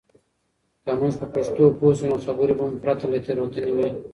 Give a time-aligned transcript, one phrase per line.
[0.83, 3.87] که موږ په پښتو پوه شو، نو خبرې به مو پرته له تېروتنې وي.